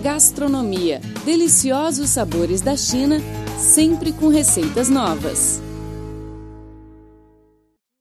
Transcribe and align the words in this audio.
Gastronomia. 0.00 0.98
Deliciosos 1.24 2.08
sabores 2.08 2.62
da 2.62 2.74
China, 2.74 3.18
sempre 3.58 4.12
com 4.12 4.28
receitas 4.28 4.88
novas. 4.88 5.60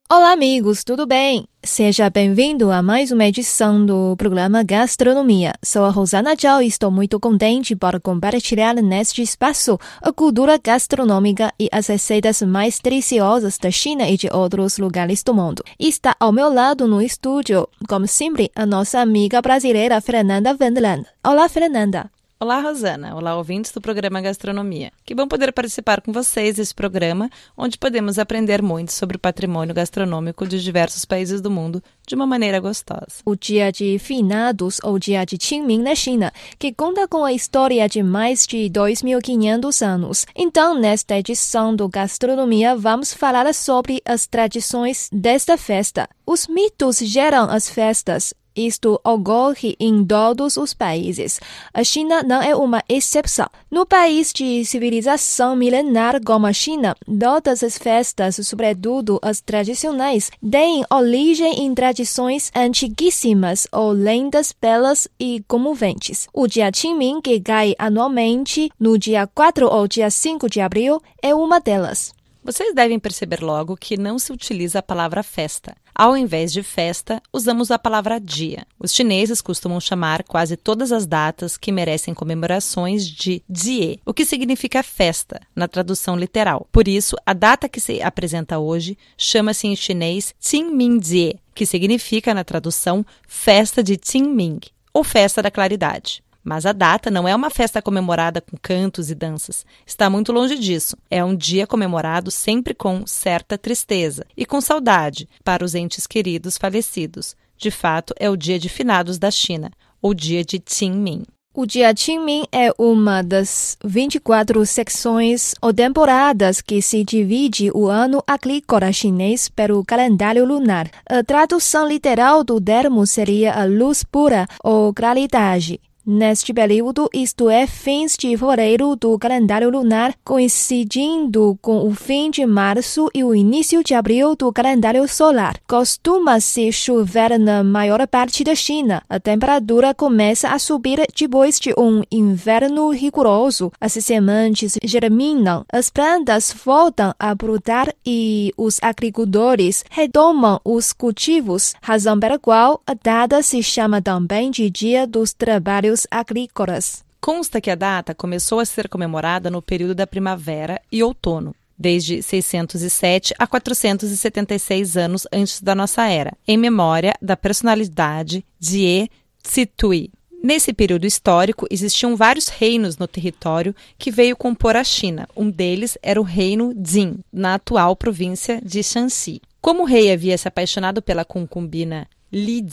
Olá, 0.09 0.31
amigos, 0.31 0.83
tudo 0.83 1.05
bem? 1.05 1.45
Seja 1.71 2.09
bem-vindo 2.09 2.71
a 2.71 2.81
mais 2.81 3.11
uma 3.11 3.25
edição 3.25 3.85
do 3.85 4.15
programa 4.17 4.63
Gastronomia. 4.63 5.53
Sou 5.63 5.85
a 5.85 5.89
Rosana 5.89 6.35
Zhao 6.35 6.63
e 6.63 6.67
estou 6.67 6.89
muito 6.89 7.19
contente 7.19 7.75
por 7.75 8.01
compartilhar 8.01 8.73
neste 8.73 9.21
espaço 9.21 9.79
a 10.01 10.11
cultura 10.11 10.57
gastronômica 10.57 11.53
e 11.59 11.69
as 11.71 11.85
receitas 11.85 12.41
mais 12.41 12.79
deliciosas 12.79 13.59
da 13.59 13.69
China 13.69 14.09
e 14.09 14.17
de 14.17 14.27
outros 14.33 14.79
lugares 14.79 15.21
do 15.21 15.31
mundo. 15.31 15.63
Está 15.79 16.15
ao 16.19 16.31
meu 16.31 16.51
lado 16.51 16.87
no 16.87 17.03
estúdio, 17.03 17.69
como 17.87 18.07
sempre, 18.07 18.49
a 18.55 18.65
nossa 18.65 18.99
amiga 18.99 19.39
brasileira 19.39 20.01
Fernanda 20.01 20.57
Wendland. 20.59 21.05
Olá, 21.23 21.47
Fernanda. 21.47 22.09
Olá, 22.41 22.61
Rosana. 22.61 23.13
Olá, 23.17 23.35
ouvintes 23.35 23.69
do 23.69 23.81
programa 23.81 24.21
Gastronomia. 24.21 24.93
Que 25.03 25.13
bom 25.13 25.27
poder 25.27 25.51
participar 25.51 25.99
com 25.99 26.13
vocês 26.13 26.55
desse 26.55 26.73
programa, 26.73 27.29
onde 27.57 27.77
podemos 27.77 28.17
aprender 28.17 28.61
muito 28.61 28.93
sobre 28.93 29.17
o 29.17 29.19
patrimônio 29.19 29.75
gastronômico 29.75 30.47
de 30.47 30.63
diversos 30.63 31.03
países 31.03 31.41
do 31.41 31.51
mundo 31.51 31.83
de 32.07 32.15
uma 32.15 32.25
maneira 32.25 32.57
gostosa. 32.61 33.21
O 33.25 33.35
Dia 33.35 33.73
de 33.73 33.99
Finados, 33.99 34.79
ou 34.85 34.97
Dia 34.97 35.25
de 35.25 35.37
Qingming 35.37 35.81
na 35.81 35.93
China, 35.93 36.31
que 36.57 36.71
conta 36.71 37.09
com 37.09 37.25
a 37.25 37.33
história 37.33 37.89
de 37.89 38.01
mais 38.01 38.47
de 38.47 38.69
2.500 38.69 39.85
anos. 39.85 40.25
Então, 40.33 40.79
nesta 40.79 41.19
edição 41.19 41.75
do 41.75 41.89
Gastronomia, 41.89 42.73
vamos 42.73 43.13
falar 43.13 43.53
sobre 43.53 44.01
as 44.05 44.25
tradições 44.25 45.09
desta 45.11 45.57
festa. 45.57 46.07
Os 46.25 46.47
mitos 46.47 46.99
geram 46.99 47.49
as 47.49 47.69
festas 47.69 48.33
isto 48.67 48.99
ocorre 49.03 49.75
em 49.79 50.03
todos 50.05 50.57
os 50.57 50.73
países. 50.73 51.39
A 51.73 51.83
China 51.83 52.21
não 52.23 52.41
é 52.41 52.55
uma 52.55 52.83
exceção. 52.89 53.47
No 53.71 53.85
país 53.85 54.33
de 54.33 54.65
civilização 54.65 55.55
milenar 55.55 56.21
como 56.23 56.45
a 56.45 56.53
China, 56.53 56.95
todas 57.19 57.63
as 57.63 57.77
festas, 57.77 58.39
sobretudo 58.43 59.19
as 59.21 59.41
tradicionais, 59.41 60.31
têm 60.49 60.83
origem 60.91 61.63
em 61.63 61.73
tradições 61.73 62.51
antiguíssimas 62.55 63.67
ou 63.71 63.91
lendas 63.91 64.53
belas 64.59 65.07
e 65.19 65.43
comoventes. 65.47 66.27
O 66.33 66.47
dia 66.47 66.71
Qingming, 66.71 67.21
que 67.21 67.39
cai 67.39 67.75
anualmente 67.77 68.71
no 68.79 68.97
dia 68.97 69.27
4 69.27 69.67
ou 69.67 69.87
dia 69.87 70.09
5 70.09 70.49
de 70.49 70.61
abril, 70.61 71.01
é 71.21 71.33
uma 71.33 71.59
delas. 71.59 72.18
Vocês 72.43 72.73
devem 72.73 72.97
perceber 72.97 73.41
logo 73.41 73.75
que 73.75 73.97
não 73.97 74.17
se 74.17 74.31
utiliza 74.31 74.79
a 74.79 74.83
palavra 74.83 75.21
festa. 75.21 75.75
Ao 75.93 76.15
invés 76.15 76.53
de 76.53 76.63
festa, 76.63 77.21
usamos 77.33 77.69
a 77.71 77.77
palavra 77.77 78.19
dia. 78.19 78.65
Os 78.79 78.93
chineses 78.93 79.41
costumam 79.41 79.81
chamar 79.81 80.23
quase 80.23 80.55
todas 80.55 80.93
as 80.93 81.05
datas 81.05 81.57
que 81.57 81.73
merecem 81.73 82.13
comemorações 82.13 83.05
de 83.05 83.43
die, 83.49 83.99
o 84.05 84.13
que 84.13 84.23
significa 84.23 84.81
festa, 84.81 85.41
na 85.53 85.67
tradução 85.67 86.15
literal. 86.15 86.65
Por 86.71 86.87
isso, 86.87 87.17
a 87.25 87.33
data 87.33 87.67
que 87.67 87.81
se 87.81 88.01
apresenta 88.01 88.59
hoje 88.59 88.97
chama-se 89.17 89.67
em 89.67 89.75
chinês 89.75 90.33
Qingmingjie, 90.39 91.37
que 91.53 91.65
significa, 91.65 92.33
na 92.33 92.45
tradução, 92.45 93.05
festa 93.27 93.83
de 93.83 93.97
Qingming, 93.97 94.61
ou 94.93 95.03
festa 95.03 95.41
da 95.41 95.51
claridade. 95.51 96.23
Mas 96.43 96.65
a 96.65 96.71
data 96.71 97.11
não 97.11 97.27
é 97.27 97.35
uma 97.35 97.49
festa 97.49 97.81
comemorada 97.81 98.41
com 98.41 98.57
cantos 98.61 99.09
e 99.11 99.15
danças. 99.15 99.65
Está 99.85 100.09
muito 100.09 100.31
longe 100.31 100.57
disso. 100.57 100.97
É 101.09 101.23
um 101.23 101.35
dia 101.35 101.67
comemorado 101.67 102.31
sempre 102.31 102.73
com 102.73 103.05
certa 103.05 103.57
tristeza 103.57 104.25
e 104.35 104.45
com 104.45 104.61
saudade 104.61 105.27
para 105.43 105.63
os 105.63 105.75
entes 105.75 106.07
queridos 106.07 106.57
falecidos. 106.57 107.35
De 107.57 107.69
fato, 107.69 108.13
é 108.17 108.29
o 108.29 108.37
dia 108.37 108.57
de 108.57 108.69
finados 108.69 109.17
da 109.17 109.29
China, 109.29 109.69
ou 110.01 110.13
dia 110.13 110.45
de 110.45 110.59
Qingming. 110.59 111.23
O 111.53 111.65
dia 111.65 111.93
Qingming 111.93 112.45
é 112.53 112.71
uma 112.77 113.21
das 113.21 113.75
24 113.83 114.65
secções 114.65 115.53
ou 115.61 115.73
temporadas 115.73 116.61
que 116.61 116.81
se 116.81 117.03
divide 117.03 117.69
o 117.73 117.87
ano 117.87 118.23
agrícola 118.25 118.93
chinês 118.93 119.49
pelo 119.49 119.83
calendário 119.83 120.45
lunar. 120.45 120.89
A 121.05 121.21
tradução 121.21 121.85
literal 121.85 122.45
do 122.45 122.61
termo 122.61 123.05
seria 123.05 123.55
a 123.55 123.65
luz 123.65 124.03
pura 124.03 124.47
ou 124.63 124.93
claridade. 124.93 125.81
Neste 126.11 126.51
período, 126.51 127.07
isto 127.13 127.51
é, 127.51 127.67
fins 127.67 128.15
de 128.17 128.35
fevereiro 128.35 128.95
do 128.95 129.15
calendário 129.19 129.69
lunar, 129.69 130.15
coincidindo 130.25 131.55
com 131.61 131.87
o 131.87 131.93
fim 131.93 132.31
de 132.31 132.43
março 132.47 133.11
e 133.13 133.23
o 133.23 133.35
início 133.35 133.83
de 133.83 133.93
abril 133.93 134.35
do 134.35 134.51
calendário 134.51 135.07
solar. 135.07 135.57
Costuma-se 135.67 136.71
chover 136.71 137.37
na 137.37 137.63
maior 137.63 138.07
parte 138.07 138.43
da 138.43 138.55
China. 138.55 139.03
A 139.07 139.19
temperatura 139.19 139.93
começa 139.93 140.49
a 140.49 140.57
subir 140.57 141.05
depois 141.15 141.59
de 141.59 141.75
um 141.77 142.01
inverno 142.11 142.89
rigoroso. 142.89 143.71
As 143.79 143.93
sementes 143.93 144.79
germinam, 144.83 145.63
as 145.71 145.91
plantas 145.91 146.51
voltam 146.65 147.13
a 147.19 147.35
brotar 147.35 147.93
e 148.03 148.51
os 148.57 148.79
agricultores 148.81 149.85
retomam 149.91 150.59
os 150.65 150.91
cultivos, 150.91 151.75
razão 151.79 152.19
pela 152.19 152.39
qual 152.39 152.81
a 152.87 152.95
data 152.95 153.43
se 153.43 153.61
chama 153.61 154.01
também 154.01 154.49
de 154.49 154.71
Dia 154.71 155.05
dos 155.05 155.33
Trabalhos 155.33 155.98
agrícolas. 156.09 157.03
Consta 157.21 157.59
que 157.59 157.69
a 157.69 157.75
data 157.75 158.15
começou 158.15 158.59
a 158.59 158.65
ser 158.65 158.87
comemorada 158.87 159.49
no 159.51 159.61
período 159.61 159.93
da 159.93 160.07
primavera 160.07 160.81
e 160.91 161.03
outono, 161.03 161.55
desde 161.77 162.21
607 162.21 163.33
a 163.37 163.47
476 163.47 164.97
anos 164.97 165.27
antes 165.31 165.61
da 165.61 165.73
nossa 165.73 166.07
era, 166.07 166.33
em 166.47 166.57
memória 166.57 167.13
da 167.21 167.37
personalidade 167.37 168.45
Jie 168.59 169.09
Zitui. 169.47 170.11
Nesse 170.41 170.71
período 170.71 171.05
histórico, 171.05 171.67
existiam 171.69 172.15
vários 172.15 172.47
reinos 172.47 172.97
no 172.97 173.07
território 173.07 173.75
que 173.97 174.09
veio 174.09 174.37
compor 174.37 174.77
a 174.77 174.83
China. 174.85 175.27
Um 175.35 175.49
deles 175.49 175.97
era 176.01 176.19
o 176.19 176.23
reino 176.23 176.73
Jin, 176.81 177.19
na 177.31 177.55
atual 177.55 177.95
província 177.95 178.61
de 178.63 178.81
Shanxi. 178.81 179.41
Como 179.61 179.83
o 179.83 179.85
rei 179.85 180.11
havia 180.11 180.37
se 180.37 180.47
apaixonado 180.47 181.01
pela 181.01 181.25
concubina 181.25 182.07
Li 182.31 182.63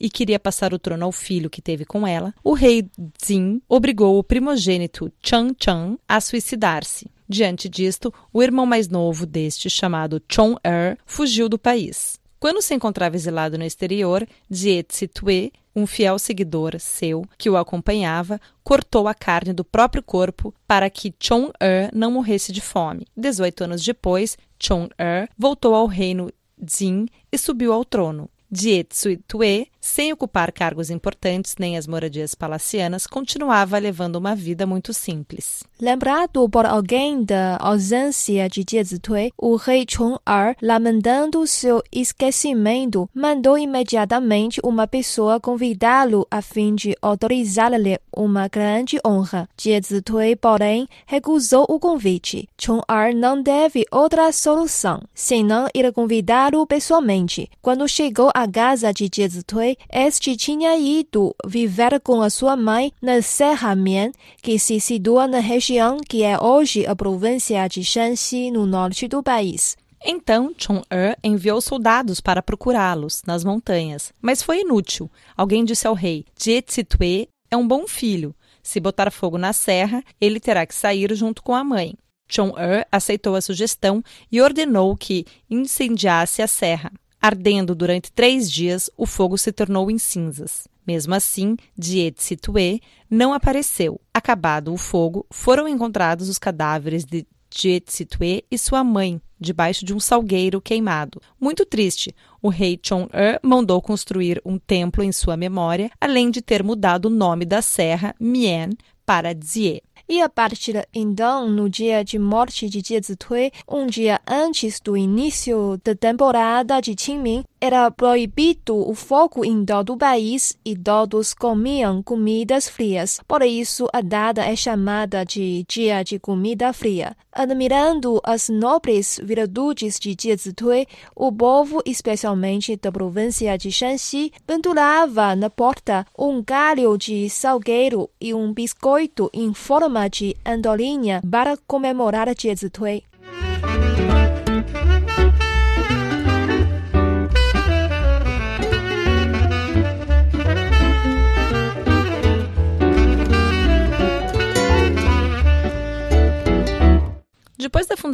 e 0.00 0.08
queria 0.10 0.40
passar 0.40 0.74
o 0.74 0.78
trono 0.78 1.04
ao 1.04 1.12
filho 1.12 1.48
que 1.48 1.62
teve 1.62 1.84
com 1.84 2.06
ela, 2.06 2.34
o 2.42 2.52
rei 2.52 2.88
Jin 3.24 3.60
obrigou 3.68 4.18
o 4.18 4.24
primogênito 4.24 5.12
Chang 5.22 5.54
Chang 5.58 5.98
a 6.08 6.20
suicidar-se. 6.20 7.08
Diante 7.28 7.68
disto, 7.68 8.12
o 8.32 8.42
irmão 8.42 8.66
mais 8.66 8.88
novo 8.88 9.24
deste, 9.24 9.70
chamado 9.70 10.20
Chong-er, 10.30 10.98
fugiu 11.06 11.48
do 11.48 11.58
país. 11.58 12.20
Quando 12.38 12.60
se 12.60 12.74
encontrava 12.74 13.16
exilado 13.16 13.56
no 13.56 13.64
exterior, 13.64 14.26
Jie 14.50 14.82
Tue, 14.82 15.52
um 15.74 15.86
fiel 15.86 16.18
seguidor 16.18 16.78
seu 16.78 17.24
que 17.38 17.48
o 17.48 17.56
acompanhava, 17.56 18.38
cortou 18.62 19.08
a 19.08 19.14
carne 19.14 19.52
do 19.52 19.64
próprio 19.64 20.02
corpo 20.02 20.54
para 20.66 20.90
que 20.90 21.14
Chong-er 21.18 21.90
não 21.94 22.10
morresse 22.10 22.52
de 22.52 22.60
fome. 22.60 23.06
Dezoito 23.16 23.64
anos 23.64 23.82
depois, 23.82 24.36
Chong-er 24.58 25.28
voltou 25.38 25.74
ao 25.74 25.86
reino 25.86 26.30
Jin 26.62 27.06
e 27.32 27.38
subiu 27.38 27.72
ao 27.72 27.84
trono. 27.84 28.28
Jie 28.54 28.84
Tue 29.26 29.70
sem 29.84 30.10
ocupar 30.14 30.50
cargos 30.50 30.88
importantes 30.88 31.56
nem 31.58 31.76
as 31.76 31.86
moradias 31.86 32.34
palacianas, 32.34 33.06
continuava 33.06 33.76
levando 33.76 34.16
uma 34.16 34.34
vida 34.34 34.66
muito 34.66 34.94
simples. 34.94 35.62
Lembrado 35.78 36.48
por 36.48 36.64
alguém 36.64 37.22
da 37.22 37.58
ausência 37.60 38.48
de 38.48 38.64
Jie 38.68 38.82
Zitui, 38.82 39.30
o 39.36 39.56
rei 39.56 39.84
Chong-er, 39.86 40.56
lamentando 40.62 41.46
seu 41.46 41.82
esquecimento, 41.92 43.10
mandou 43.14 43.58
imediatamente 43.58 44.58
uma 44.64 44.86
pessoa 44.86 45.38
convidá-lo 45.38 46.26
a 46.30 46.40
fim 46.40 46.74
de 46.74 46.96
autorizar-lhe 47.02 47.98
uma 48.10 48.48
grande 48.48 48.98
honra. 49.06 49.46
Jie 49.54 49.82
Zitui, 49.82 50.34
porém, 50.34 50.88
recusou 51.04 51.66
o 51.68 51.78
convite. 51.78 52.48
Chong-er 52.58 53.14
não 53.14 53.42
teve 53.42 53.84
outra 53.92 54.32
solução, 54.32 55.02
senão 55.14 55.68
ir 55.74 55.92
convidá-lo 55.92 56.66
pessoalmente. 56.66 57.50
Quando 57.60 57.86
chegou 57.86 58.30
à 58.34 58.48
casa 58.48 58.90
de 58.90 59.10
Jie 59.12 59.28
Zitui, 59.28 59.73
este 59.92 60.36
tinha 60.36 60.76
ido 60.76 61.34
viver 61.46 62.00
com 62.00 62.22
a 62.22 62.30
sua 62.30 62.56
mãe 62.56 62.92
na 63.00 63.20
Serra 63.22 63.74
Mian, 63.74 64.12
que 64.42 64.58
se 64.58 64.80
situa 64.80 65.26
na 65.26 65.38
região 65.38 65.98
que 65.98 66.22
é 66.22 66.38
hoje 66.40 66.86
a 66.86 66.94
província 66.94 67.66
de 67.68 67.82
Shanxi, 67.82 68.50
no 68.50 68.66
norte 68.66 69.08
do 69.08 69.22
país. 69.22 69.76
Então, 70.04 70.52
Chong-er 70.58 71.16
enviou 71.24 71.60
soldados 71.62 72.20
para 72.20 72.42
procurá-los 72.42 73.22
nas 73.26 73.42
montanhas, 73.42 74.12
mas 74.20 74.42
foi 74.42 74.60
inútil. 74.60 75.10
Alguém 75.34 75.64
disse 75.64 75.86
ao 75.86 75.94
rei: 75.94 76.26
Jie 76.38 76.60
Tue 76.62 77.28
é 77.50 77.56
um 77.56 77.66
bom 77.66 77.88
filho. 77.88 78.34
Se 78.62 78.80
botar 78.80 79.10
fogo 79.10 79.38
na 79.38 79.52
serra, 79.52 80.02
ele 80.20 80.38
terá 80.38 80.66
que 80.66 80.74
sair 80.74 81.14
junto 81.14 81.42
com 81.42 81.54
a 81.54 81.64
mãe. 81.64 81.94
Chong-er 82.28 82.86
aceitou 82.90 83.34
a 83.34 83.40
sugestão 83.40 84.02
e 84.30 84.40
ordenou 84.40 84.96
que 84.96 85.24
incendiasse 85.48 86.42
a 86.42 86.46
serra. 86.46 86.92
Ardendo 87.26 87.74
durante 87.74 88.12
três 88.12 88.52
dias, 88.52 88.90
o 88.98 89.06
fogo 89.06 89.38
se 89.38 89.50
tornou 89.50 89.90
em 89.90 89.96
cinzas. 89.96 90.68
Mesmo 90.86 91.14
assim, 91.14 91.56
Jie 91.74 92.10
Tue 92.12 92.82
não 93.08 93.32
apareceu. 93.32 93.98
Acabado 94.12 94.70
o 94.70 94.76
fogo, 94.76 95.24
foram 95.30 95.66
encontrados 95.66 96.28
os 96.28 96.38
cadáveres 96.38 97.02
de 97.02 97.26
Jie 97.50 97.80
Tue 97.80 98.44
e 98.50 98.58
sua 98.58 98.84
mãe, 98.84 99.22
debaixo 99.40 99.86
de 99.86 99.94
um 99.94 99.98
salgueiro 99.98 100.60
queimado. 100.60 101.18
Muito 101.40 101.64
triste, 101.64 102.14
O 102.42 102.50
rei 102.50 102.78
Chong-e 102.82 103.40
mandou 103.42 103.80
construir 103.80 104.38
um 104.44 104.58
templo 104.58 105.02
em 105.02 105.10
sua 105.10 105.34
memória, 105.34 105.90
além 105.98 106.30
de 106.30 106.42
ter 106.42 106.62
mudado 106.62 107.06
o 107.06 107.10
nome 107.10 107.46
da 107.46 107.62
serra 107.62 108.14
Mien 108.20 108.68
para 109.06 109.34
Zie. 109.42 109.80
E 110.06 110.20
a 110.20 110.28
partir 110.28 110.86
então, 110.92 111.48
no 111.48 111.68
dia 111.68 112.04
de 112.04 112.18
morte 112.18 112.68
de 112.68 112.82
Jie 112.86 113.00
Zitui, 113.02 113.50
um 113.66 113.86
dia 113.86 114.20
antes 114.26 114.78
do 114.78 114.96
início 114.96 115.80
da 115.82 115.94
temporada 115.94 116.78
de 116.80 116.94
Qingming, 116.94 117.42
era 117.64 117.90
proibido 117.90 118.76
o 118.76 118.94
fogo 118.94 119.42
em 119.42 119.64
todo 119.64 119.94
o 119.94 119.96
país 119.96 120.54
e 120.62 120.76
todos 120.76 121.32
comiam 121.32 122.02
comidas 122.02 122.68
frias. 122.68 123.22
Por 123.26 123.40
isso, 123.40 123.88
a 123.90 124.02
data 124.02 124.42
é 124.42 124.54
chamada 124.54 125.24
de 125.24 125.64
Dia 125.66 126.04
de 126.04 126.18
Comida 126.18 126.74
Fria. 126.74 127.16
Admirando 127.32 128.20
as 128.22 128.50
nobres 128.50 129.18
virtudes 129.24 129.98
de 129.98 130.14
Jie 130.14 130.36
Zitui, 130.36 130.86
o 131.16 131.32
povo, 131.32 131.80
especialmente 131.86 132.76
da 132.76 132.92
província 132.92 133.56
de 133.56 133.72
Shanxi, 133.72 134.30
pendurava 134.46 135.34
na 135.34 135.48
porta 135.48 136.06
um 136.18 136.42
galho 136.44 136.98
de 136.98 137.30
salgueiro 137.30 138.10
e 138.20 138.34
um 138.34 138.52
biscoito 138.52 139.30
em 139.32 139.54
forma 139.54 140.06
de 140.10 140.36
andorinha 140.44 141.22
para 141.30 141.56
comemorar 141.66 142.28
Jie 142.38 142.54
Zitui. 142.54 143.04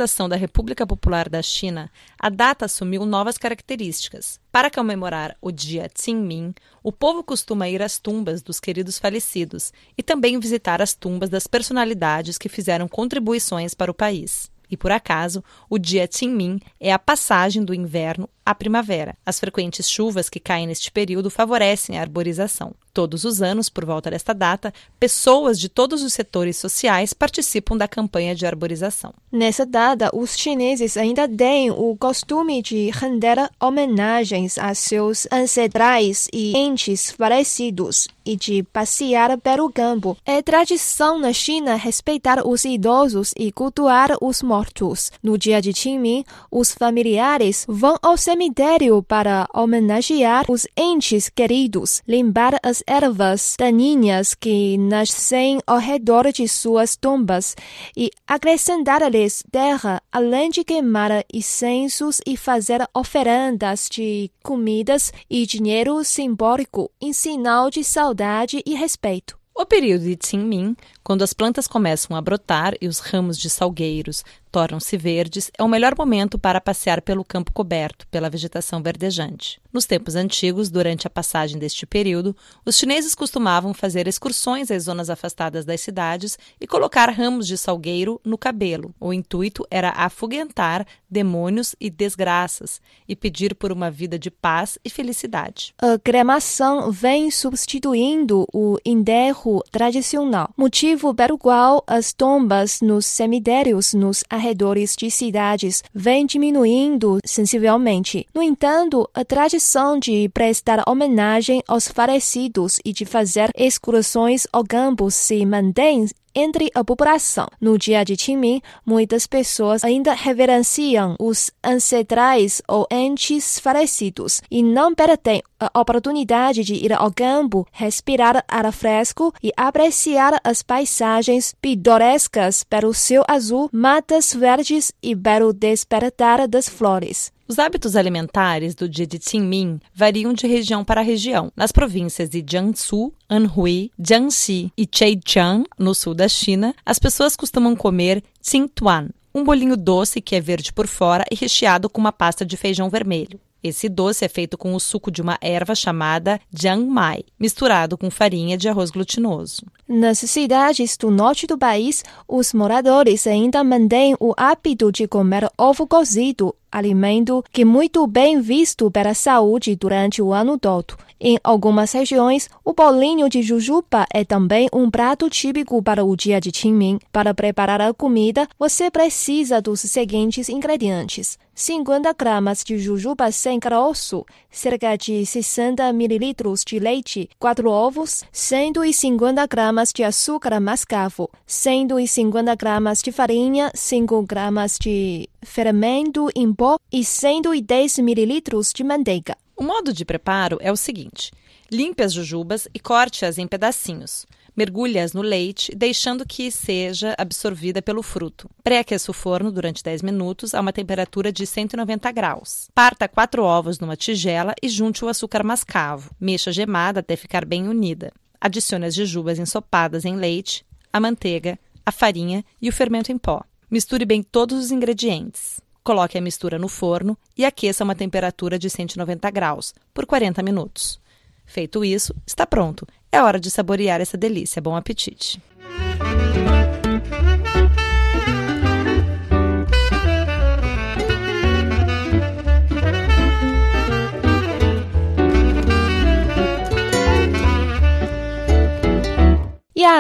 Fundação 0.00 0.30
da 0.30 0.36
República 0.36 0.86
Popular 0.86 1.28
da 1.28 1.42
China, 1.42 1.90
a 2.18 2.30
data 2.30 2.64
assumiu 2.64 3.04
novas 3.04 3.36
características. 3.36 4.40
Para 4.50 4.70
comemorar 4.70 5.36
o 5.42 5.52
dia 5.52 5.90
Qingming, 5.90 6.54
o 6.82 6.90
povo 6.90 7.22
costuma 7.22 7.68
ir 7.68 7.82
às 7.82 7.98
tumbas 7.98 8.40
dos 8.40 8.58
queridos 8.58 8.98
falecidos 8.98 9.74
e 9.98 10.02
também 10.02 10.40
visitar 10.40 10.80
as 10.80 10.94
tumbas 10.94 11.28
das 11.28 11.46
personalidades 11.46 12.38
que 12.38 12.48
fizeram 12.48 12.88
contribuições 12.88 13.74
para 13.74 13.90
o 13.90 13.94
país. 13.94 14.50
E 14.70 14.76
por 14.76 14.90
acaso, 14.90 15.44
o 15.68 15.78
dia 15.78 16.08
Qingming 16.08 16.60
é 16.80 16.90
a 16.94 16.98
passagem 16.98 17.62
do 17.62 17.74
inverno 17.74 18.26
à 18.42 18.54
primavera. 18.54 19.18
As 19.26 19.38
frequentes 19.38 19.86
chuvas 19.86 20.30
que 20.30 20.40
caem 20.40 20.66
neste 20.66 20.90
período 20.90 21.28
favorecem 21.28 21.98
a 21.98 22.00
arborização. 22.00 22.74
Todos 22.92 23.24
os 23.24 23.40
anos, 23.40 23.68
por 23.68 23.84
volta 23.84 24.10
desta 24.10 24.34
data, 24.34 24.74
pessoas 24.98 25.58
de 25.60 25.68
todos 25.68 26.02
os 26.02 26.12
setores 26.12 26.56
sociais 26.56 27.12
participam 27.12 27.76
da 27.76 27.86
campanha 27.86 28.34
de 28.34 28.44
arborização. 28.44 29.14
Nessa 29.30 29.64
data, 29.64 30.10
os 30.12 30.36
chineses 30.36 30.96
ainda 30.96 31.28
têm 31.28 31.70
o 31.70 31.96
costume 31.96 32.60
de 32.60 32.90
render 32.90 33.48
homenagens 33.60 34.58
a 34.58 34.74
seus 34.74 35.26
ancestrais 35.30 36.28
e 36.32 36.56
entes 36.56 37.12
falecidos 37.12 38.08
e 38.24 38.36
de 38.36 38.62
passear 38.62 39.38
pelo 39.38 39.70
campo. 39.72 40.16
É 40.24 40.42
tradição 40.42 41.18
na 41.18 41.32
China 41.32 41.76
respeitar 41.76 42.46
os 42.46 42.64
idosos 42.64 43.32
e 43.36 43.52
cultuar 43.52 44.16
os 44.20 44.42
mortos. 44.42 45.10
No 45.22 45.38
dia 45.38 45.62
de 45.62 45.72
Qingming, 45.72 46.24
os 46.50 46.72
familiares 46.72 47.64
vão 47.68 47.96
ao 48.02 48.16
cemitério 48.16 49.02
para 49.02 49.48
homenagear 49.54 50.44
os 50.48 50.66
entes 50.76 51.28
queridos, 51.28 52.02
limpar 52.06 52.58
as 52.62 52.79
ervas 52.86 53.54
daninhas 53.58 54.34
que 54.34 54.76
nascem 54.78 55.58
ao 55.66 55.78
redor 55.78 56.32
de 56.32 56.46
suas 56.48 56.96
tumbas 56.96 57.56
e 57.96 58.10
acrescentar-lhes 58.26 59.42
terra, 59.50 60.02
além 60.10 60.50
de 60.50 60.64
queimar 60.64 61.24
incensos 61.32 62.20
e 62.26 62.36
fazer 62.36 62.86
oferendas 62.94 63.88
de 63.90 64.30
comidas 64.42 65.12
e 65.28 65.46
dinheiro 65.46 66.02
simbólico 66.04 66.90
em 67.00 67.12
sinal 67.12 67.70
de 67.70 67.82
saudade 67.84 68.62
e 68.64 68.74
respeito. 68.74 69.38
O 69.54 69.66
período 69.66 70.04
de 70.04 70.16
Qingming, 70.16 70.74
quando 71.02 71.22
as 71.22 71.32
plantas 71.32 71.66
começam 71.66 72.16
a 72.16 72.20
brotar 72.20 72.74
e 72.80 72.86
os 72.86 72.98
ramos 72.98 73.38
de 73.38 73.48
salgueiros 73.48 74.22
tornam-se 74.50 74.96
verdes, 74.96 75.50
é 75.56 75.62
o 75.62 75.68
melhor 75.68 75.94
momento 75.96 76.38
para 76.38 76.60
passear 76.60 77.00
pelo 77.00 77.24
campo 77.24 77.52
coberto 77.52 78.06
pela 78.08 78.28
vegetação 78.28 78.82
verdejante. 78.82 79.60
Nos 79.72 79.86
tempos 79.86 80.16
antigos, 80.16 80.68
durante 80.68 81.06
a 81.06 81.10
passagem 81.10 81.58
deste 81.58 81.86
período, 81.86 82.36
os 82.66 82.76
chineses 82.76 83.14
costumavam 83.14 83.72
fazer 83.72 84.08
excursões 84.08 84.70
às 84.70 84.84
zonas 84.84 85.08
afastadas 85.08 85.64
das 85.64 85.80
cidades 85.80 86.36
e 86.60 86.66
colocar 86.66 87.08
ramos 87.10 87.46
de 87.46 87.56
salgueiro 87.56 88.20
no 88.24 88.36
cabelo. 88.36 88.92
O 88.98 89.12
intuito 89.12 89.64
era 89.70 89.90
afugentar 89.90 90.84
demônios 91.08 91.76
e 91.80 91.88
desgraças 91.88 92.80
e 93.08 93.14
pedir 93.14 93.54
por 93.54 93.70
uma 93.70 93.90
vida 93.90 94.18
de 94.18 94.30
paz 94.30 94.78
e 94.84 94.90
felicidade. 94.90 95.72
A 95.78 95.98
cremação 95.98 96.90
vem 96.90 97.30
substituindo 97.30 98.46
o 98.52 98.78
enterro 98.84 99.62
tradicional, 99.70 100.50
motivo 100.56 100.89
pelo 101.14 101.38
qual 101.38 101.82
as 101.86 102.12
tombas 102.12 102.80
nos 102.80 103.06
cemitérios 103.06 103.94
nos 103.94 104.24
arredores 104.28 104.94
de 104.96 105.10
cidades 105.10 105.82
vem 105.94 106.26
diminuindo 106.26 107.18
sensivelmente. 107.24 108.26
No 108.34 108.42
entanto, 108.42 109.08
a 109.14 109.24
tradição 109.24 109.98
de 109.98 110.28
prestar 110.30 110.82
homenagem 110.88 111.62
aos 111.66 111.88
falecidos 111.88 112.78
e 112.84 112.92
de 112.92 113.04
fazer 113.04 113.50
excursões 113.56 114.46
ao 114.52 114.64
campo 114.64 115.10
se 115.10 115.44
mantém 115.46 116.06
entre 116.34 116.70
a 116.74 116.84
população. 116.84 117.48
No 117.60 117.78
dia 117.78 118.04
de 118.04 118.16
Qingming, 118.16 118.60
muitas 118.84 119.26
pessoas 119.26 119.84
ainda 119.84 120.14
reverenciam 120.14 121.16
os 121.18 121.50
ancestrais 121.62 122.62
ou 122.68 122.86
entes 122.90 123.58
falecidos 123.58 124.40
e 124.50 124.62
não 124.62 124.94
perdem 124.94 125.42
a 125.58 125.78
oportunidade 125.78 126.64
de 126.64 126.74
ir 126.74 126.92
ao 126.92 127.12
campo, 127.12 127.66
respirar 127.72 128.44
ar 128.48 128.72
fresco 128.72 129.32
e 129.42 129.52
apreciar 129.56 130.40
as 130.42 130.62
paisagens 130.62 131.54
pitorescas 131.60 132.64
pelo 132.64 132.94
céu 132.94 133.24
azul, 133.28 133.68
matas 133.72 134.32
verdes 134.32 134.92
e 135.02 135.14
pelo 135.14 135.52
despertar 135.52 136.48
das 136.48 136.68
flores. 136.68 137.32
Os 137.50 137.58
hábitos 137.58 137.96
alimentares 137.96 138.76
do 138.76 138.88
Qingming 138.88 139.80
variam 139.92 140.32
de 140.32 140.46
região 140.46 140.84
para 140.84 141.00
região. 141.00 141.50
Nas 141.56 141.72
províncias 141.72 142.30
de 142.30 142.44
Jiangsu, 142.48 143.12
Anhui, 143.28 143.90
Jiangxi 143.98 144.72
e 144.78 144.88
Zhejiang, 144.88 145.64
no 145.76 145.92
sul 145.92 146.14
da 146.14 146.28
China, 146.28 146.72
as 146.86 147.00
pessoas 147.00 147.34
costumam 147.34 147.74
comer 147.74 148.22
Qingtuan, 148.40 149.08
um 149.34 149.42
bolinho 149.42 149.76
doce 149.76 150.20
que 150.20 150.36
é 150.36 150.40
verde 150.40 150.72
por 150.72 150.86
fora 150.86 151.24
e 151.28 151.34
recheado 151.34 151.90
com 151.90 152.00
uma 152.00 152.12
pasta 152.12 152.46
de 152.46 152.56
feijão 152.56 152.88
vermelho. 152.88 153.40
Esse 153.62 153.88
doce 153.88 154.24
é 154.24 154.28
feito 154.28 154.56
com 154.56 154.72
o 154.72 154.80
suco 154.80 155.10
de 155.10 155.20
uma 155.20 155.36
erva 155.40 155.74
chamada 155.74 156.40
jiangmai, 156.50 157.24
misturado 157.38 157.98
com 157.98 158.10
farinha 158.10 158.56
de 158.56 158.68
arroz 158.68 158.90
glutinoso. 158.90 159.62
Nas 159.86 160.18
cidades 160.18 160.96
do 160.96 161.10
norte 161.10 161.46
do 161.46 161.58
país, 161.58 162.02
os 162.26 162.54
moradores 162.54 163.26
ainda 163.26 163.62
mantêm 163.62 164.16
o 164.18 164.32
hábito 164.36 164.90
de 164.90 165.06
comer 165.06 165.50
ovo 165.58 165.86
cozido, 165.86 166.54
alimento 166.70 167.44
que 167.52 167.64
muito 167.64 168.06
bem 168.06 168.40
visto 168.40 168.90
para 168.90 169.10
a 169.10 169.14
saúde 169.14 169.74
durante 169.76 170.22
o 170.22 170.32
ano 170.32 170.58
todo. 170.58 170.96
Em 171.22 171.38
algumas 171.44 171.92
regiões, 171.92 172.48
o 172.64 172.72
bolinho 172.72 173.28
de 173.28 173.42
jujuba 173.42 174.06
é 174.10 174.24
também 174.24 174.68
um 174.72 174.90
prato 174.90 175.28
típico 175.28 175.82
para 175.82 176.02
o 176.02 176.16
dia 176.16 176.40
de 176.40 176.50
Qingming. 176.50 176.98
Para 177.12 177.34
preparar 177.34 177.80
a 177.82 177.92
comida, 177.92 178.48
você 178.58 178.90
precisa 178.90 179.60
dos 179.60 179.80
seguintes 179.80 180.48
ingredientes: 180.48 181.38
50 181.60 182.14
gramas 182.14 182.64
de 182.64 182.78
jujuba 182.78 183.30
sem 183.30 183.60
caroço, 183.60 184.24
cerca 184.50 184.96
de 184.96 185.26
60 185.26 185.92
mililitros 185.92 186.64
de 186.64 186.78
leite, 186.78 187.28
4 187.38 187.68
ovos, 187.70 188.24
150 188.32 189.46
gramas 189.46 189.92
de 189.92 190.02
açúcar 190.02 190.58
mascavo, 190.58 191.28
150 191.46 192.54
gramas 192.54 193.02
de 193.02 193.12
farinha, 193.12 193.70
5 193.74 194.22
gramas 194.22 194.78
de 194.80 195.28
fermento 195.42 196.30
em 196.34 196.50
pó 196.50 196.78
e 196.90 197.04
110 197.04 197.98
mililitros 197.98 198.72
de 198.72 198.82
manteiga. 198.82 199.36
O 199.54 199.62
modo 199.62 199.92
de 199.92 200.06
preparo 200.06 200.56
é 200.62 200.72
o 200.72 200.76
seguinte: 200.78 201.30
limpe 201.70 202.02
as 202.02 202.14
jujubas 202.14 202.68
e 202.72 202.80
corte-as 202.80 203.36
em 203.36 203.46
pedacinhos. 203.46 204.26
Mergulhe-as 204.56 205.12
no 205.12 205.22
leite, 205.22 205.74
deixando 205.74 206.26
que 206.26 206.50
seja 206.50 207.14
absorvida 207.16 207.80
pelo 207.80 208.02
fruto. 208.02 208.50
Pré-aqueça 208.62 209.10
o 209.10 209.14
forno 209.14 209.50
durante 209.50 209.82
10 209.82 210.02
minutos 210.02 210.54
a 210.54 210.60
uma 210.60 210.72
temperatura 210.72 211.32
de 211.32 211.46
190 211.46 212.10
graus. 212.12 212.68
Parta 212.74 213.08
quatro 213.08 213.42
ovos 213.42 213.78
numa 213.78 213.96
tigela 213.96 214.54
e 214.62 214.68
junte 214.68 215.04
o 215.04 215.08
açúcar 215.08 215.42
mascavo. 215.42 216.10
Mexa 216.20 216.50
a 216.50 216.52
gemada 216.52 217.00
até 217.00 217.16
ficar 217.16 217.44
bem 217.44 217.68
unida. 217.68 218.12
Adicione 218.40 218.86
as 218.86 218.94
jujubas 218.94 219.38
ensopadas 219.38 220.04
em 220.04 220.16
leite, 220.16 220.64
a 220.92 220.98
manteiga, 220.98 221.58
a 221.84 221.92
farinha 221.92 222.44
e 222.60 222.68
o 222.68 222.72
fermento 222.72 223.12
em 223.12 223.18
pó. 223.18 223.42
Misture 223.70 224.04
bem 224.04 224.22
todos 224.22 224.58
os 224.58 224.70
ingredientes. 224.70 225.60
Coloque 225.82 226.18
a 226.18 226.20
mistura 226.20 226.58
no 226.58 226.68
forno 226.68 227.16
e 227.36 227.44
aqueça 227.44 227.82
a 227.82 227.86
uma 227.86 227.94
temperatura 227.94 228.58
de 228.58 228.68
190 228.68 229.30
graus 229.30 229.74
por 229.94 230.06
40 230.06 230.42
minutos. 230.42 231.00
Feito 231.46 231.84
isso, 231.84 232.14
está 232.26 232.46
pronto. 232.46 232.86
É 233.12 233.20
hora 233.20 233.40
de 233.40 233.50
saborear 233.50 234.00
essa 234.00 234.16
delícia. 234.16 234.62
Bom 234.62 234.76
apetite! 234.76 235.42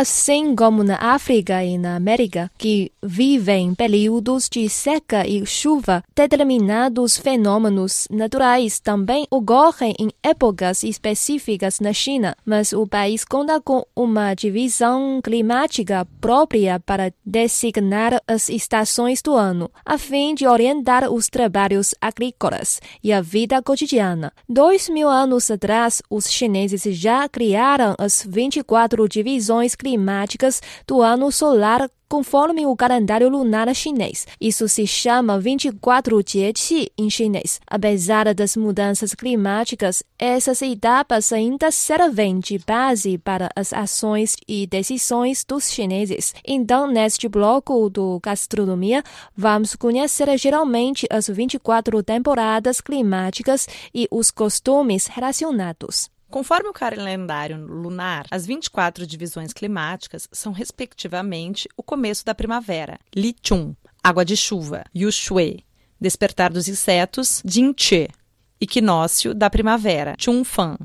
Assim 0.00 0.56
como 0.56 0.82
na 0.82 0.96
África 0.96 1.62
e 1.62 1.76
na 1.76 1.94
América, 1.94 2.50
que 2.56 2.90
vivem 3.02 3.74
períodos 3.74 4.48
de 4.48 4.66
seca 4.66 5.26
e 5.26 5.44
chuva, 5.44 6.02
determinados 6.16 7.18
fenômenos 7.18 8.08
naturais 8.10 8.80
também 8.80 9.26
ocorrem 9.30 9.94
em 9.98 10.08
épocas 10.22 10.82
específicas 10.84 11.80
na 11.80 11.92
China, 11.92 12.34
mas 12.46 12.72
o 12.72 12.86
país 12.86 13.26
conta 13.26 13.60
com 13.60 13.84
uma 13.94 14.32
divisão 14.32 15.20
climática 15.22 16.08
própria 16.18 16.80
para 16.80 17.12
designar 17.22 18.22
as 18.26 18.48
estações 18.48 19.20
do 19.20 19.34
ano, 19.34 19.70
a 19.84 19.98
fim 19.98 20.34
de 20.34 20.46
orientar 20.46 21.12
os 21.12 21.28
trabalhos 21.28 21.94
agrícolas 22.00 22.80
e 23.04 23.12
a 23.12 23.20
vida 23.20 23.62
cotidiana. 23.62 24.32
Dois 24.48 24.88
mil 24.88 25.10
anos 25.10 25.50
atrás, 25.50 26.00
os 26.08 26.26
chineses 26.30 26.84
já 26.96 27.28
criaram 27.28 27.94
as 27.98 28.24
24 28.26 29.06
divisões 29.06 29.74
climáticas 29.74 29.89
do 30.86 31.02
ano 31.02 31.30
solar 31.32 31.90
conforme 32.10 32.66
o 32.66 32.74
calendário 32.74 33.28
lunar 33.28 33.72
chinês. 33.72 34.26
Isso 34.40 34.68
se 34.68 34.84
chama 34.84 35.38
24 35.38 36.20
Jieqi 36.26 36.90
em 36.98 37.08
chinês. 37.08 37.60
Apesar 37.64 38.34
das 38.34 38.56
mudanças 38.56 39.14
climáticas, 39.14 40.02
essas 40.18 40.60
etapas 40.60 41.32
ainda 41.32 41.70
servem 41.70 42.40
de 42.40 42.58
base 42.58 43.16
para 43.16 43.48
as 43.54 43.72
ações 43.72 44.36
e 44.48 44.66
decisões 44.66 45.44
dos 45.44 45.70
chineses. 45.70 46.34
Então, 46.44 46.88
neste 46.88 47.28
bloco 47.28 47.88
do 47.88 48.18
Gastronomia, 48.20 49.04
vamos 49.36 49.76
conhecer 49.76 50.36
geralmente 50.36 51.06
as 51.08 51.28
24 51.28 52.02
temporadas 52.02 52.80
climáticas 52.80 53.68
e 53.94 54.08
os 54.10 54.32
costumes 54.32 55.06
relacionados. 55.06 56.10
Conforme 56.30 56.68
o 56.68 56.72
calendário 56.72 57.56
lunar, 57.66 58.24
as 58.30 58.46
24 58.46 59.04
divisões 59.04 59.52
climáticas 59.52 60.28
são, 60.30 60.52
respectivamente, 60.52 61.68
o 61.76 61.82
começo 61.82 62.24
da 62.24 62.32
primavera, 62.32 63.00
Li 63.14 63.34
Chun, 63.42 63.74
água 64.00 64.24
de 64.24 64.36
chuva, 64.36 64.84
Yu 64.94 65.10
Shui, 65.10 65.64
despertar 66.00 66.52
dos 66.52 66.68
insetos, 66.68 67.42
Jin 67.44 67.74
Che, 67.76 68.08
equinócio 68.60 69.34
da 69.34 69.50
primavera, 69.50 70.14
Chun 70.16 70.44
Fan, 70.44 70.78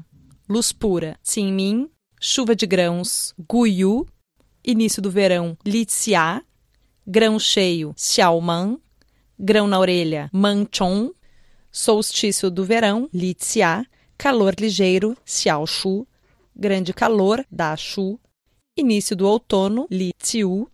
luz 0.50 0.72
pura, 0.72 1.16
Xin 1.24 1.54
Min, 1.54 1.92
chuva 2.20 2.56
de 2.56 2.66
grãos, 2.66 3.36
Gu 3.48 3.68
Yu, 3.68 4.08
início 4.66 5.00
do 5.00 5.12
verão, 5.12 5.56
Li 5.64 5.86
Xia, 5.88 6.44
grão 7.06 7.38
cheio, 7.38 7.94
Xiao 7.96 8.42
Man, 8.42 8.80
grão 9.38 9.68
na 9.68 9.78
orelha, 9.78 10.28
Man 10.34 10.66
Chong, 10.72 11.12
solstício 11.72 12.50
do 12.50 12.66
verão, 12.66 13.08
Li 13.14 13.36
Xia, 13.40 13.86
calor 14.18 14.56
ligeiro, 14.60 15.18
Xiaoshu, 15.26 16.08
grande 16.56 16.94
calor, 16.94 17.46
Da-shu, 17.52 18.20
início 18.78 19.16
do 19.16 19.28
outono, 19.28 19.88
Li-tiu, 19.92 20.70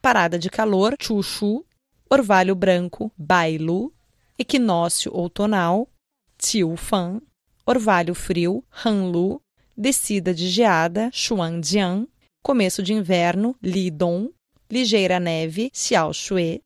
parada 0.00 0.38
de 0.38 0.48
calor, 0.50 0.96
Chu-shu, 0.98 1.64
orvalho 2.10 2.54
branco, 2.54 3.12
Bailu, 3.16 3.92
equinócio 4.38 5.12
outonal, 5.14 5.88
Tiu-fan, 6.38 7.20
orvalho 7.64 8.14
frio, 8.14 8.62
Han-lu, 8.84 9.40
descida 9.76 10.32
de 10.32 10.48
geada, 10.48 11.10
Xuanjiang, 11.12 12.08
começo 12.42 12.82
de 12.82 12.92
inverno, 12.92 13.56
Li-dong, 13.62 14.30
ligeira 14.70 15.18
neve, 15.20 15.70
Xiao-shue, 15.72 16.62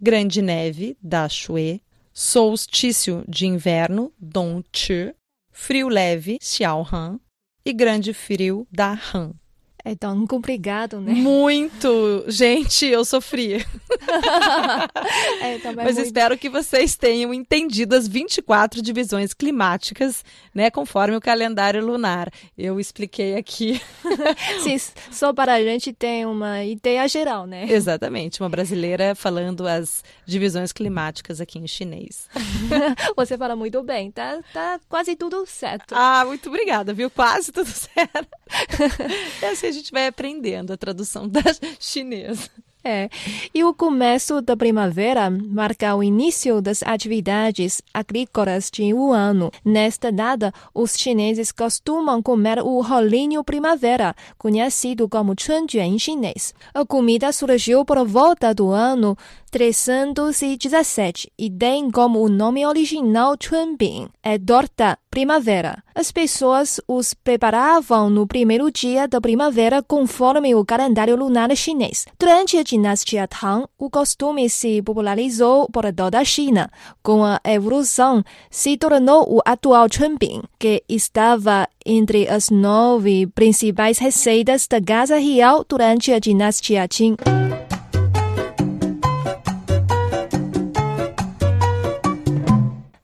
grande 0.00 0.42
neve, 0.42 0.96
Da-shue, 1.02 1.80
solstício 2.12 3.24
de 3.26 3.46
inverno, 3.46 4.12
Dong-chi, 4.18 5.14
frio 5.52 5.88
leve, 5.88 6.38
Xiaohan, 6.40 7.20
e 7.64 7.72
grande 7.72 8.12
frio, 8.12 8.66
Da 8.70 8.98
Han. 9.14 9.32
É 9.84 9.96
tão 9.96 10.24
complicado, 10.28 11.00
né? 11.00 11.12
Muito! 11.12 12.24
Gente, 12.28 12.86
eu 12.86 13.04
sofri. 13.04 13.54
é, 15.42 15.58
Mas 15.74 15.96
muito... 15.96 16.06
espero 16.06 16.38
que 16.38 16.48
vocês 16.48 16.94
tenham 16.94 17.34
entendido 17.34 17.96
as 17.96 18.06
24 18.06 18.80
divisões 18.80 19.34
climáticas, 19.34 20.24
né, 20.54 20.70
conforme 20.70 21.16
o 21.16 21.20
calendário 21.20 21.84
lunar. 21.84 22.30
Eu 22.56 22.78
expliquei 22.78 23.34
aqui. 23.34 23.82
Sim, 24.62 24.78
só 25.10 25.32
para 25.32 25.54
a 25.54 25.62
gente 25.62 25.92
ter 25.92 26.28
uma 26.28 26.62
ideia 26.64 27.08
geral, 27.08 27.44
né? 27.44 27.66
Exatamente, 27.68 28.40
uma 28.40 28.48
brasileira 28.48 29.16
falando 29.16 29.66
as 29.66 30.04
divisões 30.24 30.70
climáticas 30.70 31.40
aqui 31.40 31.58
em 31.58 31.66
chinês. 31.66 32.28
Você 33.16 33.36
fala 33.36 33.56
muito 33.56 33.82
bem, 33.82 34.12
tá, 34.12 34.38
tá 34.52 34.78
quase 34.88 35.16
tudo 35.16 35.44
certo. 35.44 35.92
Ah, 35.92 36.22
muito 36.24 36.48
obrigada, 36.48 36.94
viu? 36.94 37.10
Quase 37.10 37.50
tudo 37.50 37.68
certo. 37.68 38.28
É 39.42 39.48
assim 39.48 39.71
a 39.72 39.74
gente 39.74 39.90
vai 39.90 40.06
aprendendo 40.06 40.72
a 40.72 40.76
tradução 40.76 41.26
da 41.28 41.40
chinesa. 41.80 42.48
É. 42.84 43.08
E 43.54 43.62
o 43.62 43.72
começo 43.72 44.42
da 44.42 44.56
primavera 44.56 45.30
marca 45.30 45.94
o 45.94 46.02
início 46.02 46.60
das 46.60 46.82
atividades 46.82 47.80
agrícolas 47.94 48.70
de 48.72 48.92
um 48.92 49.12
ano. 49.12 49.52
Nesta 49.64 50.10
data, 50.10 50.52
os 50.74 50.98
chineses 50.98 51.52
costumam 51.52 52.20
comer 52.20 52.58
o 52.58 52.80
rolinho 52.80 53.44
primavera, 53.44 54.16
conhecido 54.36 55.08
como 55.08 55.34
chunjuan 55.38 55.96
chinês. 55.96 56.54
A 56.74 56.84
comida 56.84 57.32
surgiu 57.32 57.84
por 57.84 58.04
volta 58.04 58.52
do 58.52 58.70
ano 58.70 59.16
317 59.52 61.30
e 61.38 61.50
tem 61.50 61.90
como 61.90 62.20
o 62.20 62.28
nome 62.28 62.66
original 62.66 63.36
Chunbing, 63.38 64.08
é 64.22 64.38
torta 64.38 64.98
primavera. 65.10 65.84
As 65.94 66.10
pessoas 66.10 66.80
os 66.88 67.12
preparavam 67.12 68.08
no 68.08 68.26
primeiro 68.26 68.70
dia 68.72 69.06
da 69.06 69.20
primavera 69.20 69.82
conforme 69.82 70.54
o 70.54 70.64
calendário 70.64 71.14
lunar 71.16 71.54
chinês. 71.54 72.06
Durante 72.18 72.56
a 72.56 72.64
dinastia 72.72 73.28
Tang, 73.28 73.66
o 73.78 73.90
costume 73.90 74.48
se 74.48 74.80
popularizou 74.80 75.68
por 75.70 75.84
toda 75.92 76.18
a 76.18 76.24
China. 76.24 76.70
Com 77.02 77.22
a 77.22 77.38
evolução, 77.44 78.24
se 78.50 78.78
tornou 78.78 79.26
o 79.28 79.40
atual 79.44 79.86
Chunbing, 79.90 80.42
que 80.58 80.82
estava 80.88 81.68
entre 81.84 82.26
as 82.28 82.48
nove 82.48 83.26
principais 83.26 83.98
receitas 83.98 84.66
da 84.66 84.80
Casa 84.80 85.18
Real 85.18 85.64
durante 85.68 86.12
a 86.12 86.18
dinastia 86.18 86.88
Qing. 86.88 87.16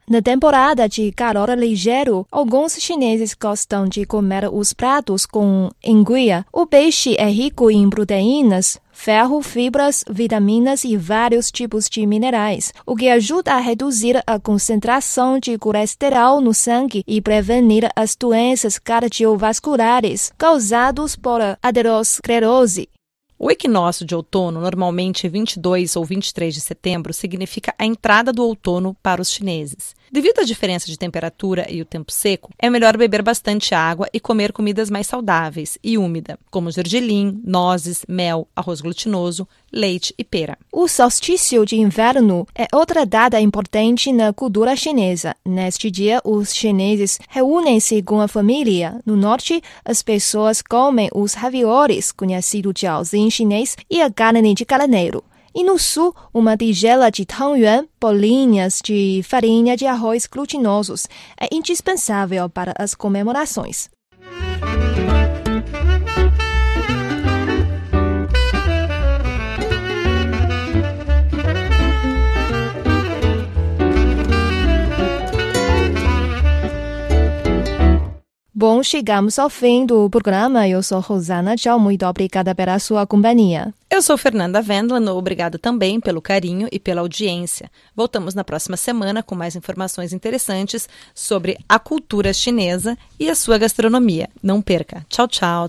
Na 0.09 0.23
temporada 0.23 0.89
de 0.89 1.13
calor 1.13 1.51
ligeiro, 1.51 2.27
alguns 2.33 2.73
chineses 2.81 3.37
gostam 3.39 3.87
de 3.87 4.07
comer 4.07 4.49
os 4.51 4.73
pratos 4.73 5.27
com 5.27 5.69
enguia. 5.85 6.47
O 6.51 6.67
peixe 6.67 7.15
é 7.19 7.29
rico 7.29 7.71
em 7.71 7.91
proteínas, 7.91 8.81
ferro, 8.99 9.41
fibras, 9.41 10.05
vitaminas 10.11 10.83
e 10.83 10.97
vários 10.97 11.53
tipos 11.53 11.89
de 11.89 12.05
minerais, 12.05 12.73
o 12.85 12.97
que 12.97 13.09
ajuda 13.09 13.55
a 13.55 13.59
reduzir 13.59 14.21
a 14.27 14.41
concentração 14.41 15.39
de 15.39 15.57
colesterol 15.57 16.41
no 16.41 16.53
sangue 16.53 17.05
e 17.07 17.23
prevenir 17.23 17.89
as 17.95 18.17
doenças 18.17 18.77
cardiovasculares 18.77 20.33
causadas 20.37 21.15
por 21.15 21.41
aterosclerose. 21.63 22.89
O 23.39 23.53
equinócio 23.53 24.05
de 24.05 24.17
outono, 24.17 24.61
normalmente 24.61 25.29
22 25.29 25.95
ou 25.95 26.05
23 26.05 26.53
de 26.53 26.61
setembro, 26.61 27.15
significa 27.15 27.73
a 27.79 27.87
entrada 27.87 28.33
do 28.33 28.43
outono 28.43 28.97
para 29.01 29.23
os 29.23 29.31
chineses. 29.31 29.95
Devido 30.11 30.41
à 30.41 30.45
diferença 30.45 30.87
de 30.87 30.99
temperatura 30.99 31.67
e 31.71 31.83
o 31.83 31.85
tempo 31.85 32.11
seco, 32.11 32.51
é 32.59 32.71
melhor 32.71 32.97
beber 32.97 33.23
bastante 33.23 33.75
água 33.75 34.09
e 34.13 34.19
comer 34.19 34.53
comidas 34.53 34.89
mais 34.89 35.07
saudáveis 35.07 35.79
e 35.85 35.99
úmida, 35.99 36.39
como 36.51 36.71
gergelim, 36.71 37.41
nozes, 37.45 38.05
mel, 38.09 38.49
arroz 38.57 38.81
glutinoso, 38.81 39.47
leite 39.71 40.15
e 40.17 40.25
pera. 40.25 40.57
O 40.73 40.89
solstício 40.89 41.67
de 41.67 41.77
inverno 41.77 42.47
é 42.55 42.67
outra 42.73 43.05
data 43.05 43.39
importante 43.41 44.13
na 44.13 44.33
cultura 44.33 44.75
chinesa. 44.75 45.37
Neste 45.45 45.91
dia, 45.91 46.23
os 46.25 46.55
chineses 46.55 47.19
reúnem-se 47.29 48.03
com 48.03 48.21
a 48.21 48.29
família. 48.29 49.01
No 49.05 49.17
norte, 49.17 49.63
as 49.85 50.03
pessoas 50.03 50.63
comem 50.63 51.11
os 51.15 51.35
raviolis, 51.35 52.13
conhecido 52.13 52.73
jiaozi 52.77 53.19
em 53.19 53.31
chinês, 53.31 53.77
e 53.91 54.01
a 54.01 54.11
carne 54.11 54.55
de 54.55 54.65
carneiro. 54.65 55.23
E 55.55 55.65
no 55.65 55.79
sul, 55.79 56.15
uma 56.33 56.57
tigela 56.57 57.11
de 57.11 57.25
tangyuan, 57.25 57.87
bolinhas 58.01 58.81
de 58.85 59.23
farinha 59.25 59.77
de 59.77 59.87
arroz 59.87 60.27
glutinosos, 60.27 61.09
é 61.41 61.49
indispensável 61.53 62.49
para 62.49 62.75
as 62.79 62.95
comemorações. 62.95 63.89
Bom, 78.61 78.83
chegamos 78.83 79.39
ao 79.39 79.49
fim 79.49 79.87
do 79.87 80.11
programa. 80.11 80.67
Eu 80.67 80.83
sou 80.83 80.99
Rosana 80.99 81.55
Tchau. 81.55 81.79
Muito 81.79 82.05
obrigada 82.05 82.57
pela 82.57 82.77
sua 82.81 83.07
companhia. 83.07 83.73
Eu 83.91 84.03
sou 84.03 84.19
Fernanda 84.19 84.61
Vendlano. 84.61 85.17
Obrigada 85.17 85.59
também 85.59 85.99
pelo 85.99 86.21
carinho 86.21 86.69
e 86.71 86.79
pela 86.79 87.01
audiência. 87.01 87.71
Voltamos 87.97 88.35
na 88.35 88.45
próxima 88.45 88.77
semana 88.77 89.23
com 89.23 89.35
mais 89.35 89.57
informações 89.57 90.13
interessantes 90.13 90.87
sobre 91.15 91.59
a 91.67 91.79
cultura 91.79 92.33
chinesa 92.35 92.99
e 93.19 93.31
a 93.31 93.35
sua 93.35 93.57
gastronomia. 93.57 94.29
Não 94.43 94.61
perca. 94.61 95.07
Tchau, 95.09 95.27
tchau. 95.27 95.69